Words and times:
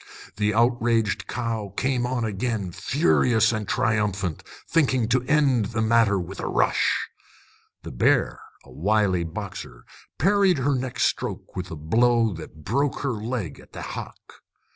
The 0.37 0.55
outraged 0.55 1.27
cow 1.27 1.75
came 1.77 2.07
on 2.07 2.25
again 2.25 2.71
furious 2.71 3.51
and 3.51 3.67
triumphant, 3.67 4.41
thinking 4.67 5.07
to 5.09 5.21
end 5.25 5.65
the 5.65 5.81
matter 5.83 6.17
with 6.17 6.39
a 6.39 6.47
rush. 6.47 7.07
The 7.83 7.91
bear, 7.91 8.39
a 8.65 8.71
wily 8.71 9.23
boxer, 9.23 9.85
parried 10.17 10.57
her 10.57 10.73
next 10.73 11.03
stroke 11.03 11.55
with 11.55 11.69
a 11.69 11.75
blow 11.75 12.33
that 12.33 12.63
broke 12.65 13.01
her 13.01 13.13
leg 13.13 13.59
at 13.59 13.73
the 13.73 13.83
hock. 13.93 14.41